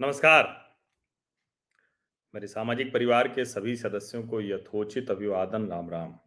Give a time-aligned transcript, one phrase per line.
[0.00, 0.74] नमस्कार।
[2.34, 6.18] मेरे सामाजिक परिवार के सभी सदस्यों को यथोचित अभिवादन, राम राम।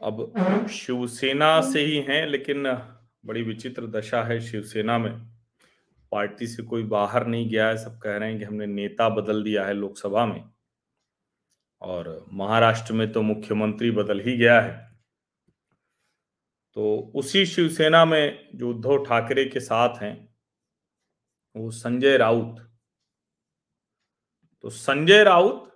[0.00, 2.62] अब शिवसेना से ही हैं, लेकिन
[3.26, 5.26] बड़ी विचित्र दशा है शिवसेना में।
[6.12, 9.44] पार्टी से कोई बाहर नहीं गया है, सब कह रहे हैं कि हमने नेता बदल
[9.44, 10.50] दिया है लोकसभा में।
[11.80, 14.96] और महाराष्ट्र में तो मुख्यमंत्री बदल ही गया है।
[16.74, 20.35] तो उसी शिवसेना में जो उद्धव ठाकरे के साथ हैं
[21.56, 22.58] वो संजय राउत।
[24.64, 25.72] तो संजय राउत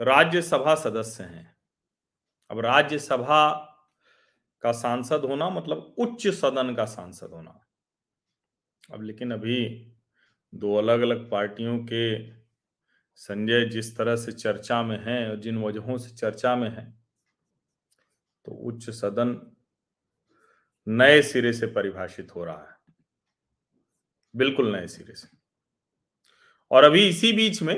[0.00, 1.56] राज्यसभा सदस्य हैं।
[2.50, 3.50] अब राज्यसभा
[4.62, 7.58] का सांसद होना मतलब उच्च सदन का सांसद होना।
[8.92, 9.64] अब लेकिन अभी
[10.52, 12.32] दो अलग अलग पार्टियों के
[13.18, 16.90] संजय जिस तरह से चर्चा में हैं और जिन वजहों से चर्चा में हैं
[18.46, 19.40] तो उच्च सदन
[20.86, 22.71] नए सिरे से परिभाषित हो रहा है।
[24.34, 25.28] बिल्कुल नए सिरे से।
[26.70, 27.74] और अभी इसी बीच में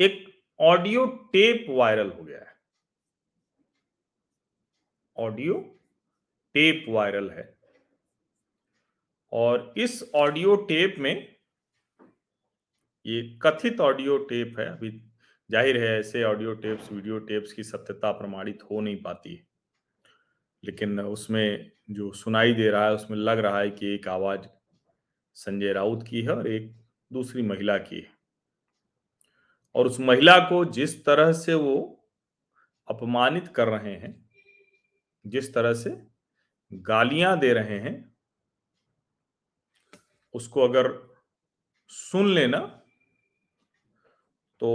[0.00, 0.24] एक
[0.60, 2.54] ऑडियो टेप वायरल हो गया है।
[5.16, 5.54] ऑडियो
[6.54, 7.48] टेप वायरल है।
[9.32, 11.14] और इस ऑडियो टेप में
[13.06, 14.90] ये कथित ऑडियो टेप है। अभी
[15.50, 19.46] ज़ाहिर है ऐसे ऑडियो टेप्स, वीडियो टेप्स की सत्यता प्रमाणित हो नहीं पाती है।
[20.64, 24.46] लेकिन उसमें जो सुनाई दे रहा है, उसमें लग रहा है कि एक आवाज़
[25.36, 26.72] संजय राउत की है और एक
[27.10, 28.12] दूसरी महिला की है।
[29.74, 31.76] और उस महिला को जिस तरह से वो
[32.88, 34.14] अपमानित कर रहे हैं,
[35.24, 35.90] जिस तरह से
[36.72, 37.94] गालियाँ दे रहे हैं,
[40.34, 40.92] उसको अगर
[41.90, 42.58] सुन लेना
[44.60, 44.70] तो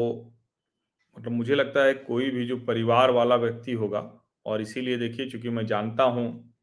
[1.18, 4.00] मतलब मुझे लगता है कोई भी जो परिवार वाला व्यक्ति होगा,
[4.46, 6.55] और इसीलिए देखिए चूँकि मैं जानता हूँ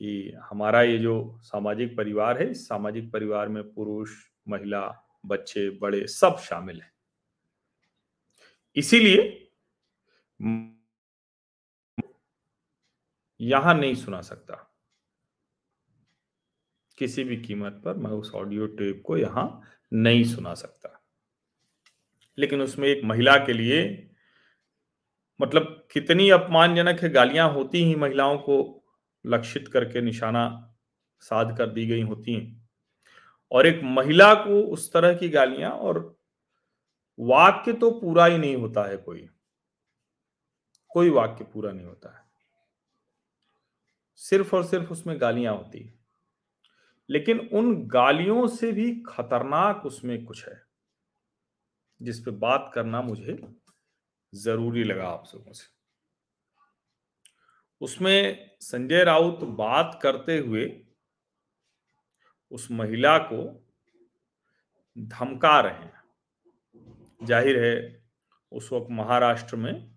[0.00, 4.10] कि हमारा ये जो सामाजिक परिवार है, इस सामाजिक परिवार में पुरुष,
[4.48, 6.92] महिला, बच्चे, बड़े सब शामिल हैं।
[8.76, 9.44] इसीलिए
[13.40, 14.74] यहाँ नहीं सुना सकता।
[16.98, 21.04] किसी भी कीमत पर मैं उस ऑडियो टेप को यहाँ नहीं सुना सकता।
[22.38, 24.10] लेकिन उसमें एक महिला के लिए
[25.40, 28.84] मतलब कितनी अपमानजनक है गालियाँ होती ही महिलाओं को
[29.28, 30.74] लक्षित करके निशाना
[31.20, 32.68] साध कर दी गई होती हैं।
[33.52, 36.18] और एक महिला को उस तरह की गालियाँ, और
[37.18, 39.28] वाक्य तो पूरा ही नहीं होता है कोई।
[40.90, 42.24] कोई वाक्य पूरा नहीं होता है।
[44.16, 45.98] सिर्फ़ और सिर्फ़ उसमें गालियाँ होती है।
[47.08, 50.62] लेकिन उन गालियों से भी खतरनाक उसमें कुछ है,
[52.00, 53.38] जिस पे बात करना मुझे
[54.32, 55.77] ज़रूरी लगा आप सबों से।
[57.80, 60.66] उसमें संजय राउत बात करते हुए
[62.52, 63.42] उस महिला को
[64.96, 68.02] धमका रहे हैं। ज़ाहिर है,
[68.52, 69.90] उस वक्त महाराष्ट्र में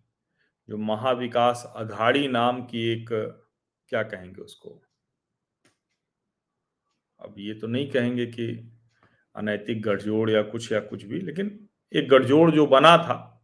[0.69, 3.09] जो महाविकास अघाड़ी नाम की एक,
[3.91, 4.81] क्या कहेंगे उसको?
[7.21, 8.47] अब ये तो नहीं कहेंगे कि
[9.35, 13.43] अनैतिक गठजोड़ या कुछ या कुछ भी, लेकिन एक गठजोड़ जो बना था,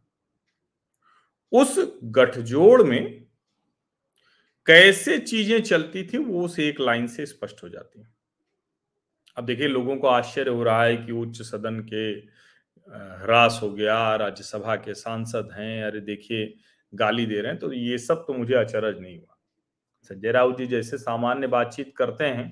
[1.52, 3.17] उस गठजोड़ में
[4.68, 8.06] कैसे चीज़ें चलती थी वो उस एक लाइन से स्पष्ट हो जाती है।
[9.36, 12.08] अब देखिए, लोगों को आश्चर्य हो रहा है कि उच्च सदन के
[13.22, 16.54] ह्रास हो गया, राज्यसभा के सांसद हैं, अरे देखिए,
[16.92, 19.36] गाली दे रहे हैं तो ये सब तो मुझे अचरज नहीं हुआ।
[20.10, 22.48] संजय राउत जी जैसे सामान्य बातचीत करते हैं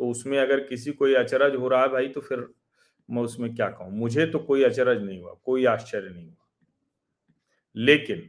[0.00, 2.46] तो उसमें अगर किसी कोई अचरज हो रहा है भाई तो फिर
[3.08, 3.92] मैं उसमें क्या कहूँ?
[3.92, 6.46] मुझे तो कोई अचरज नहीं हुआ, कोई आश्चर्य नहीं हुआ।
[7.76, 8.28] लेकिन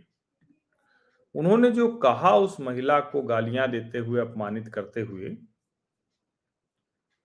[1.36, 5.30] उन्होंने जो कहा उस महिला को गालियाँ देते हुए, अपमानित करते हुए,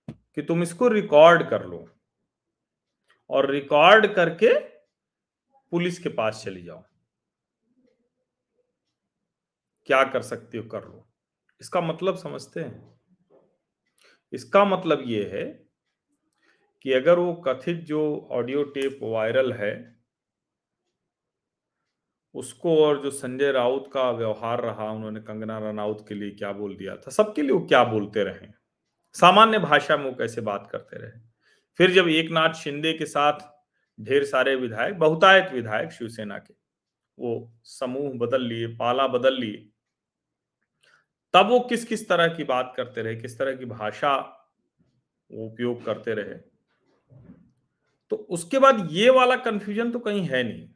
[0.09, 1.89] कि तुम इसको रिकॉर्ड कर लो
[3.29, 4.59] और रिकॉर्ड करके
[5.71, 6.83] पुलिस के पास चली जाओ।
[9.85, 10.63] क्या कर सकते हो?
[10.63, 11.07] कर लो।
[11.61, 12.99] इसका मतलब समझते हैं?
[14.33, 15.67] इसका मतलब यह है
[16.81, 19.96] कि अगर वो कथित जो ऑडियो टेप वायरल है
[22.37, 26.75] उसको और जो संजय राउत का व्यवहार रहा, उन्होंने कंगना रनौत के लिए क्या बोल
[26.77, 27.11] दिया था?
[27.11, 28.47] सबके लिए वो क्या बोलते रहे
[29.13, 31.11] सामान्य भाषा में वो कैसे बात करते रहे?
[31.77, 33.39] फिर जब एक नाथ शिंदे के साथ
[34.01, 36.53] ढेर सारे विधायक, बहुतायत विधायक शिवसेना के,
[37.19, 39.69] वो समूह बदल लिए, पाला बदल लिए,
[41.33, 43.15] तब वो किस किस तरह की बात करते रहे?
[43.15, 44.17] किस तरह की भाषा
[45.31, 46.35] वो उपयोग करते रहे?
[48.09, 50.69] तो उसके बाद ये वाला कंफ्यूजन तो कहीं है नहीं।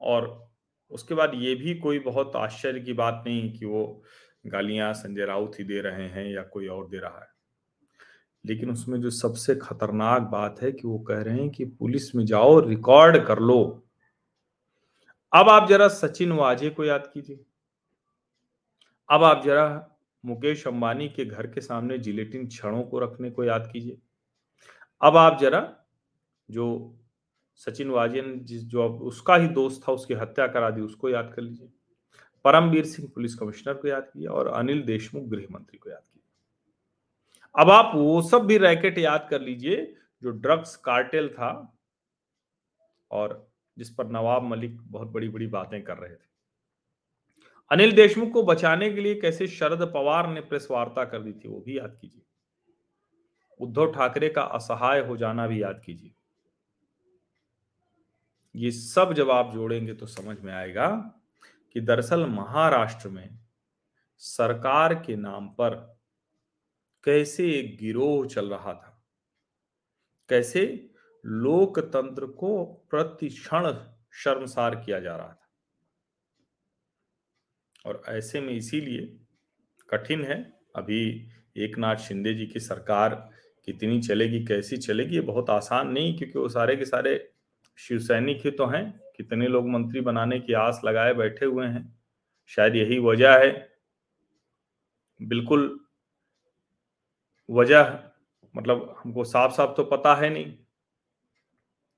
[0.00, 0.50] और
[0.90, 4.02] उसके बाद ये भी कोई बहुत आश्चर्य की बात नहीं कि वो
[4.46, 7.36] गालियाँ संजय राउत ही दे रहे हैं या कोई और दे रहा है।
[8.46, 12.26] लेकिन उसमें जो सबसे खतरनाक बात है कि वो कह रहे हैं कि पुलिस में
[12.26, 13.86] जाओ, रिकॉर्ड कर लो।
[15.34, 17.44] अब आप जरा सचिन वाजे को याद कीजिए।
[19.10, 19.90] अब आप जरा
[20.24, 23.98] मुकेश अंबानी के घर के सामने जिलेटिन क्षणों को रखने को याद कीजिए।
[25.02, 25.76] अब आप जरा
[26.50, 26.96] जो
[27.56, 31.42] सचिन वाजियन जिस जो उसका ही दोस्त था, उसकी हत्या करा दी, उसको याद कर
[31.42, 31.68] लीजिए।
[32.44, 37.62] परमवीर सिंह पुलिस कमिश्नर को याद किया और अनिल देशमुख गृह मंत्री को याद किया।
[37.62, 41.78] अब आप वो सब भी रैकेट याद कर लीजिए, जो ड्रग्स कार्टेल था
[43.10, 46.26] और जिस पर नवाब मलिक बहुत बड़ी बड़ी बातें कर रहे थे।
[47.70, 51.48] अनिल देशमुख को बचाने के लिए कैसे शरद पवार ने प्रेस वार्ता कर दी थी,
[51.48, 52.22] वो भी याद कीजिए।
[53.60, 56.12] उद्धव ठाकरे का असहाय हो जाना भी याद कीजिए।
[58.56, 60.88] ये सब जब आप जोड़ेंगे तो समझ में आएगा
[61.72, 63.38] कि दरअसल महाराष्ट्र में
[64.18, 65.98] सरकार के नाम पर
[67.04, 69.06] कैसे एक गिरोह चल रहा था।
[70.28, 70.90] कैसे
[71.26, 73.74] लोकतंत्र को प्रतिक्षण
[74.12, 75.52] शर्मसार किया जा रहा था।
[77.86, 79.20] और ऐसे में इसीलिए
[79.90, 83.30] कठिन है। अभी एक नाथ शिंदे जी की सरकार
[83.64, 87.32] कितनी चलेगी, कैसी चलेगी, ये बहुत आसान नहीं, क्योंकि वो सारे के सारे
[87.78, 91.98] शिव सैनिक ही तो हैं। कितने लोग मंत्री बनाने की आस लगाए बैठे हुए हैं।
[92.46, 93.76] शायद यही वजह है।
[95.22, 95.80] बिल्कुल
[97.50, 97.98] वजह
[98.56, 100.52] मतलब हमको साफ़ साफ़ तो पता है नहीं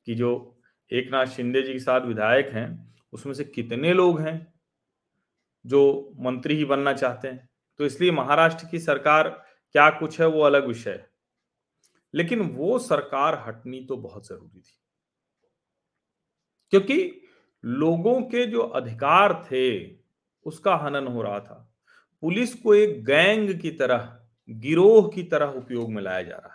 [0.07, 0.61] कि जो
[0.93, 4.55] एक नाथ शिंदे जी के साथ विधायक हैं, उसमें से कितने लोग हैं
[5.67, 7.49] जो मंत्री ही बनना चाहते हैं।
[7.79, 9.29] तो इसलिए महाराष्ट्र की सरकार
[9.73, 11.11] क्या कुछ है वो अलग विषय है।
[12.15, 14.79] लेकिन वो सरकार हटनी तो बहुत ज़रूरी थी।
[16.73, 16.97] क्योंकि
[17.65, 19.97] लोगों के जो अधिकार थे,
[20.47, 21.65] उसका हनन हो रहा था।
[22.23, 24.09] पुलिस को एक गैंग की तरह,
[24.49, 26.55] गिरोह की तरह उपयोग में लाया जा रहा था।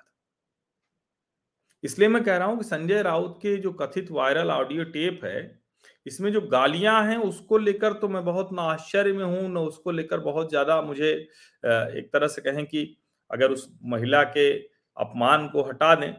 [1.84, 5.62] इसलिए मैं कह रहा हूँ कि संजय राउत के जो कथित वायरल ऑडियो टेप है,
[6.06, 9.92] इसमें जो गालियाँ हैं, उसको लेकर तो मैं बहुत ना आश्चर्य में हूँ, ना उसको
[9.92, 12.86] लेकर बहुत ज़्यादा मुझे एक तरह से कहें कि
[13.30, 14.50] अगर उस महिला के
[14.98, 16.14] अपमान को हटा दें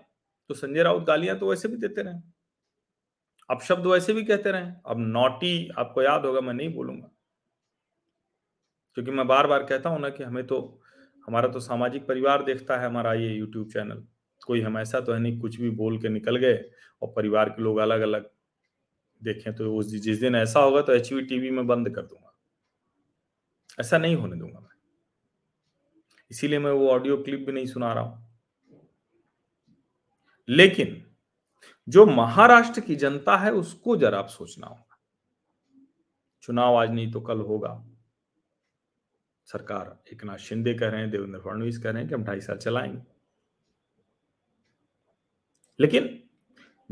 [0.51, 2.15] तो संजय राउत गालियाँ तो वैसे भी देते रहे।
[3.51, 7.11] अब शब्द वैसे भी कहते रहे, अब नोटी आपको याद होगा, मैं नहीं बोलूँगा।
[8.97, 10.81] क्योंकि मैं बार बार कहता हूँ ना कि हमें तो
[11.29, 14.05] हमारा तो सामाजिक परिवार देखता है, हमारा ये यूट्यूब चैनल
[14.47, 16.55] कोई हम ऐसा तो है नहीं, कुछ भी बोल के निकल गए
[17.03, 18.29] और परिवार के लोग अलग अलग
[19.23, 22.35] देखें तो उस जिस दिन ऐसा होगा तो एच टीवी में बंद कर दूँगा।
[23.81, 24.69] ऐसा नहीं होने दूँगा मैं।
[26.31, 28.23] इसीलिए मैं वो ऑडियो क्लिप भी नहीं सुना रहा हूँ।
[30.49, 31.04] लेकिन
[31.89, 34.99] जो महाराष्ट्र की जनता है, उसको जरा आप सोचना होगा।
[36.43, 37.75] चुनाव आज नहीं तो कल होगा।
[39.49, 42.41] सरकार एक नाथ शिंदे कह रहे हैं, देवेंद्र फडणवीस कह रहे हैं कि हम ढाई
[42.41, 43.03] साल चलाएँगे।
[45.79, 46.23] लेकिन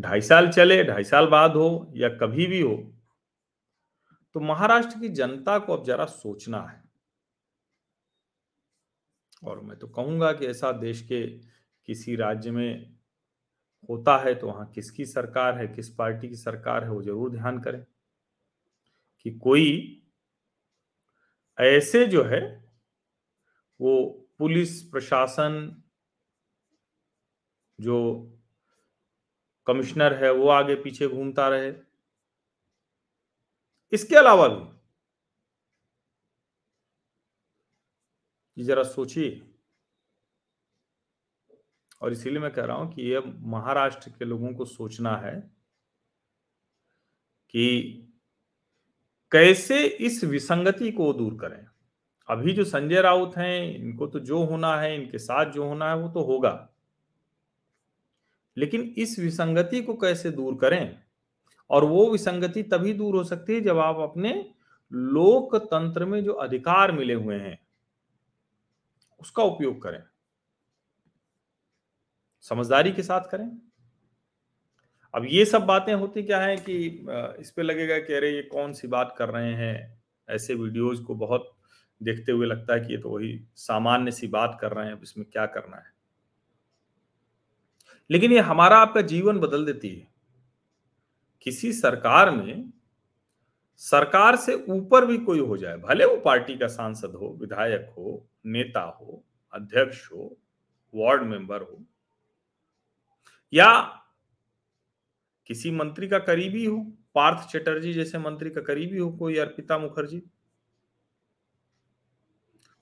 [0.00, 2.76] ढाई साल चले, ढाई साल बाद हो या कभी भी हो
[4.34, 6.82] तो महाराष्ट्र की जनता को अब जरा सोचना है।
[9.44, 11.26] और मैं तो कहूँगा कि ऐसा देश के
[11.88, 12.96] किसी राज्य में
[13.88, 17.60] होता है तो वहाँ किसकी सरकार है, किस पार्टी की सरकार है, वो ज़रूर ध्यान
[17.60, 17.84] करें
[19.26, 19.98] कि कोई
[21.58, 22.40] ऐसे जो है,
[23.80, 25.82] वो पुलिस, प्रशासन
[27.78, 27.98] जो
[29.66, 31.72] कमिश्नर है, वो आगे पीछे घूमता रहे।
[33.92, 34.72] इसके अलावा भी
[38.56, 39.51] जरा सोचिए।
[42.02, 45.40] और इसीलिए मैं कह रहा हूँ कि यह महाराष्ट्र के लोगों को सोचना है
[47.50, 47.82] कि
[49.32, 51.66] कैसे इस विसंगति को दूर करें।
[52.28, 55.96] अभी जो संजय राउत हैं, इनको तो जो होना है, इनके साथ जो होना है,
[55.96, 56.68] वो तो होगा।
[58.56, 61.02] लेकिन इस विसंगति को कैसे दूर करें?
[61.70, 64.54] और वो विसंगति तभी दूर हो सकती है जब आप अपने
[64.92, 67.66] लोकतंत्र में जो अधिकार मिले हुए हैं,
[69.20, 70.11] उसका उपयोग करें।
[72.44, 73.50] समझदारी के साथ करें।
[75.14, 76.76] अब ये सब बातें होती क्या है कि
[77.40, 80.02] इस पे लगेगा कि अरे, ये कौन सी बात कर रहे हैं?
[80.28, 81.50] ऐसे वीडियोस को बहुत
[82.00, 85.02] देखते हुए लगता है कि ये तो वही सामान्य सी बात कर रहे हैं, अब
[85.02, 85.90] इसमें क्या करना है?
[88.10, 90.06] लेकिन ये हमारा आपका जीवन बदल देती है।
[91.46, 92.72] किसी सरकार में,
[93.80, 98.26] सरकार से ऊपर भी कोई हो जाए, भले वो पार्टी का सांसद हो, विधायक हो,
[98.46, 99.22] नेता हो,
[99.52, 100.36] अध्यक्ष हो,
[100.94, 101.84] वार्ड मेंबर हो
[103.52, 103.72] या
[105.50, 106.78] किसी मंत्री का करीबी हो,
[107.14, 110.22] पार्थ चटर्जी जैसे मंत्री का करीबी हो, कोई अर्पिता मुखर्जी।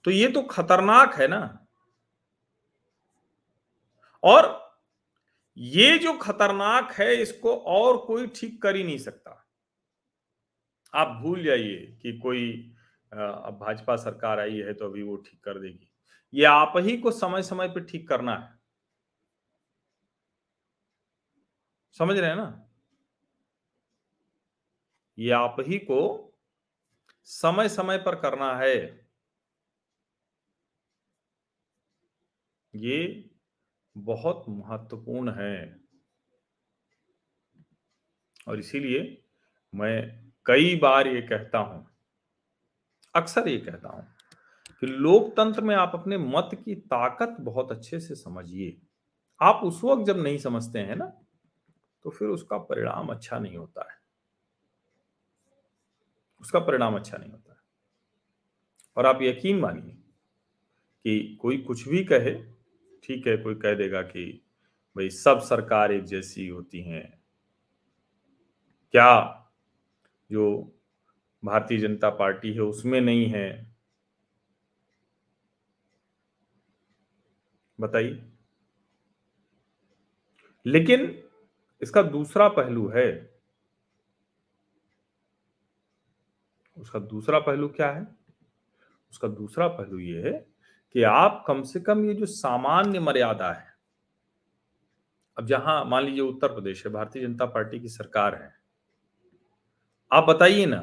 [0.05, 1.67] तो ये तो खतरनाक है ना।
[4.23, 4.59] और
[5.57, 9.37] ये जो खतरनाक है, इसको और कोई ठीक कर ही नहीं सकता।
[10.95, 12.50] आप भूल जाइए कि कोई
[13.12, 15.91] अब भाजपा सरकार आई है तो अभी वो ठीक कर देगी।
[16.33, 18.60] ये आप ही को समय समय पर ठीक करना है।
[21.97, 22.66] समझ रहे हैं ना?
[25.18, 26.00] ये आप ही को
[27.28, 28.76] समय समय पर करना है।
[32.75, 33.30] ये
[33.97, 35.80] बहुत महत्वपूर्ण है।
[38.49, 39.00] और इसीलिए
[39.75, 39.94] मैं
[40.47, 41.87] कई बार ये कहता हूँ,
[43.14, 44.06] अक्सर ये कहता हूँ
[44.80, 48.76] कि लोकतंत्र में आप अपने मत की ताकत बहुत अच्छे से समझिए।
[49.40, 51.12] आप उस वक्त जब नहीं समझते हैं ना
[52.04, 54.00] तो फिर उसका परिणाम अच्छा नहीं होता है।
[56.40, 57.59] उसका परिणाम अच्छा नहीं होता है।
[58.97, 59.97] और आप यकीन मानिए
[61.04, 62.35] कि कोई कुछ भी कहे,
[63.02, 64.47] ठीक है, कोई कह देगा कि
[64.97, 67.21] भाई सब सरकार एक जैसी होती हैं।
[68.92, 69.37] क्या
[70.30, 70.73] जो
[71.45, 73.76] भारतीय जनता पार्टी है उसमें नहीं है?
[77.80, 78.23] बताइए।
[80.66, 81.23] लेकिन
[81.82, 83.08] इसका दूसरा पहलू है।
[86.76, 88.06] उसका दूसरा पहलू क्या है?
[89.12, 90.32] उसका दूसरा पहलू यह है
[90.94, 93.68] कि आप कम से कम ये जो सामान्य मर्यादा है,
[95.37, 98.52] अब जहाँ मान लीजिए उत्तर प्रदेश है, भारतीय जनता पार्टी की सरकार है,
[100.10, 100.80] आप बताइए ना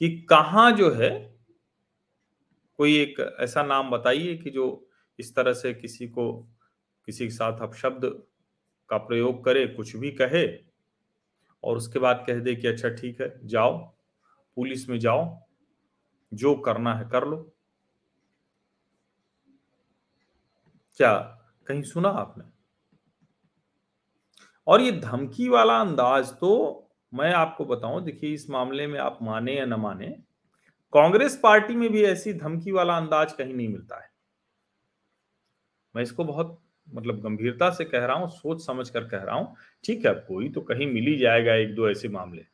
[0.00, 1.10] कि कहा जो है,
[2.78, 4.66] कोई एक ऐसा नाम बताइए कि जो
[5.18, 6.32] इस तरह से किसी को,
[7.08, 8.04] किसी के साथ अब शब्द
[8.90, 10.46] का प्रयोग करे, कुछ भी कहे
[11.64, 13.78] और उसके बाद कह दे कि अच्छा ठीक है, जाओ,
[14.56, 15.38] पुलिस में जाओ,
[16.32, 17.36] जो करना है कर लो।
[20.96, 21.12] क्या
[21.66, 22.44] कहीं सुना आपने?
[24.66, 26.50] और ये धमकी वाला अंदाज तो
[27.14, 30.06] मैं आपको बताऊँ, देखिए, इस मामले में आप माने या न माने,
[30.92, 34.10] कांग्रेस पार्टी में भी ऐसी धमकी वाला अंदाज कहीं नहीं मिलता है।
[35.94, 36.58] मैं इसको बहुत
[36.92, 39.54] मतलब गंभीरता से कह रहा हूँ, सोच समझ कर कह रहा हूँ,
[39.84, 42.44] ठीक है, कोई तो कहीं मिल ही जाएगा एक दो ऐसे मामले।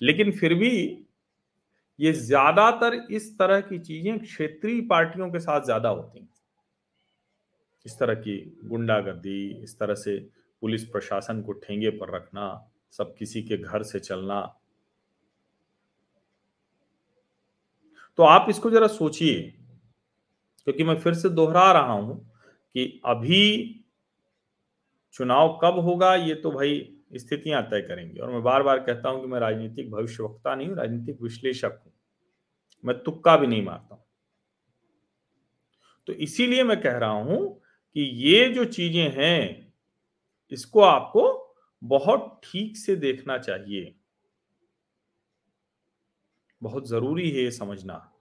[0.00, 0.70] लेकिन फिर भी
[1.98, 6.28] ये ज़्यादातर इस तरह की चीज़ें क्षेत्रीय पार्टियों के साथ ज़्यादा होती हैं।
[7.86, 10.18] इस तरह की गुंडागर्दी, इस तरह से
[10.62, 14.40] पुलिस प्रशासन को ठेंगे पर रखना, सब किसी के घर से चलना।
[18.18, 19.40] तो आप इसको जरा सोचिए,
[20.66, 22.29] क्योंकि मैं फिर से दोहरा रहा हूँ
[22.74, 23.76] कि अभी
[25.12, 29.20] चुनाव कब होगा, ये तो भाई स्थितियाँ तय करेंगी। और मैं बार बार कहता हूँ
[29.20, 31.92] कि मैं राजनीतिक भविष्यवक्ता नहीं हूँ, राजनीतिक विश्लेषक हूँ।
[32.84, 34.04] मैं तुक्का भी नहीं मारता हूँ।
[36.06, 37.60] तो इसीलिए मैं कह रहा हूँ
[37.94, 39.72] कि ये जो चीज़ें हैं,
[40.50, 43.94] इसको आपको बहुत ठीक से देखना चाहिए।
[46.62, 48.12] बहुत ज़रूरी है ये समझना।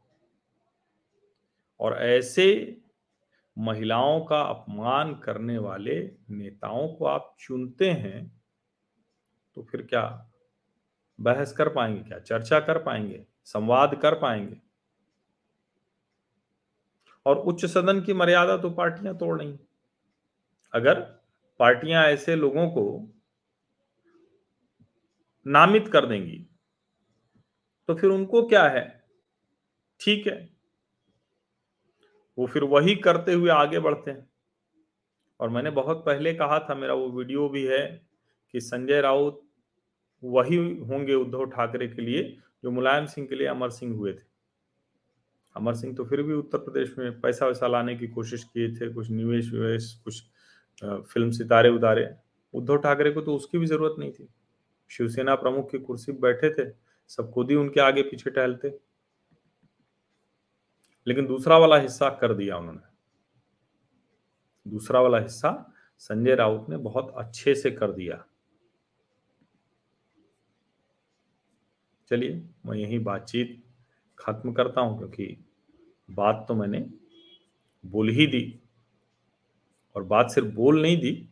[1.79, 2.77] और ऐसे
[3.59, 8.41] महिलाओं का अपमान करने वाले नेताओं को आप चुनते हैं
[9.55, 10.31] तो फिर क्या
[11.19, 14.61] बहस कर पाएँगे, क्या चर्चा कर पाएँगे, संवाद कर पाएँगे?
[17.25, 19.59] और उच्च सदन की मर्यादा तो पार्टियाँ तोड़ रही
[20.73, 20.99] अगर
[21.59, 23.13] पार्टियाँ ऐसे लोगों को
[25.47, 26.47] नामित कर देंगी
[27.87, 29.03] तो फिर उनको क्या है?
[29.99, 30.58] ठीक है
[32.39, 34.27] वो फिर वही करते हुए आगे बढ़ते हैं।
[35.39, 37.85] और मैंने बहुत पहले कहा था, मेरा वो वीडियो भी है
[38.53, 39.41] कि संजय राउत
[40.23, 42.23] वही होंगे उद्धव ठाकरे के लिए
[42.63, 44.27] जो मुलायम सिंह के लिए अमर सिंह हुए थे।
[45.55, 48.93] अमर सिंह तो फिर भी उत्तर प्रदेश में पैसा वैसा लाने की कोशिश किए थे,
[48.93, 50.23] कुछ निवेश विवेश, कुछ
[50.83, 52.09] फ़िल्म सितारे उतारे।
[52.53, 54.27] उद्धव ठाकरे को तो उसकी भी ज़रूरत नहीं थी।
[54.91, 56.69] शिवसेना प्रमुख की कुर्सी बैठे थे
[57.09, 58.69] सब खुद ही उनके आगे पीछे टहलते।
[61.09, 62.87] लेकिन दूसरा वाला हिस्सा कर दिया उन्होंने।
[64.65, 65.51] दूसरा वाला हिस्सा
[66.01, 68.23] संजय राउत ने बहुत अच्छे से कर दिया।
[72.11, 73.61] चलिए, मैं यही बातचीत
[74.17, 75.37] खत्म करता हूँ क्योंकि
[76.09, 76.79] बात तो मैंने
[77.83, 78.59] बोल ही दी
[79.95, 81.29] और बात सिर्फ़ बोल नहीं दी,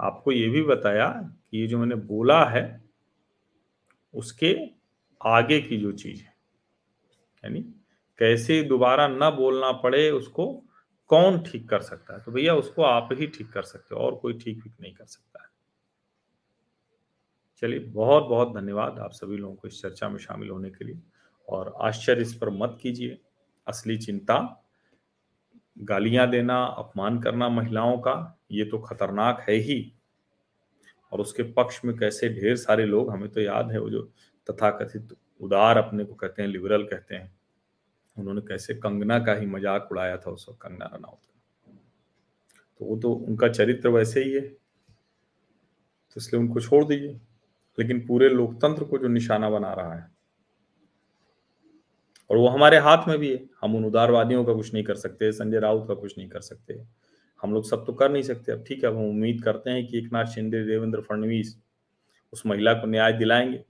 [0.00, 1.08] आपको ये भी बताया
[1.50, 2.84] कि ये जो मैंने बोला है,
[4.14, 4.54] उसके
[5.20, 6.34] आगे की जो चीज़ है,
[7.42, 7.64] यानी
[8.18, 10.64] कैसे दोबारा न बोलना पड़े, उसको
[11.08, 12.20] कौन ठीक कर सकता है?
[12.20, 15.04] तो भैया, उसको आप ही ठीक कर सकते हो, और कोई ठीक भी नहीं कर
[15.04, 15.48] सकता है।
[17.62, 21.00] चलिए बहुत बहुत धन्यवाद आप सभी लोगों को इस चर्चा में शामिल होने के लिए,
[21.48, 23.18] और आश्चर्य इस पर मत कीजिए।
[23.66, 24.64] असली चिंता,
[25.78, 29.92] गालियाँ देना, अपमान करना महिलाओं का, ये तो खतरनाक है ही।
[31.12, 34.02] और उसके पक्ष में कैसे ढेर सारे लोग, हमें तो याद है, वो जो
[34.46, 37.43] तथाकथित उदार अपने को कहते हैं लिबरल कहते हैं
[38.16, 41.18] उन्होंने कैसे कंगना का ही मज़ाक उड़ाया था उस वक्त, कंगना रनावत
[42.80, 47.20] तो वो तो उनका चरित्र वैसे ही है तो इसलिए उनको छोड़ दीजिए।
[47.78, 50.06] लेकिन पूरे लोकतंत्र को जो निशाना बना रहा है,
[52.30, 55.30] और वो हमारे हाथ में भी है, हम उन उदारवादियों का कुछ नहीं कर सकते,
[55.32, 56.80] संजय राउत का कुछ नहीं कर सकते।
[57.42, 59.86] हम लोग सब तो कर नहीं सकते। अब ठीक है, अब हम उम्मीद करते हैं
[59.86, 61.56] कि एक नाथ शिंदे, देवेंद्र फडणवीस
[62.32, 63.64] उस महिला को न्याय दिलाएँगे।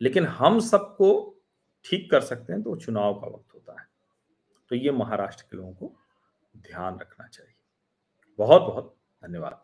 [0.00, 1.10] लेकिन हम सबको
[1.84, 3.86] ठीक कर सकते हैं तो चुनाव का वक्त होता है।
[4.70, 5.92] तो ये महाराष्ट्र के लोगों को
[6.56, 7.54] ध्यान रखना चाहिए।
[8.38, 9.60] बहुत बहुत धन्यवाद।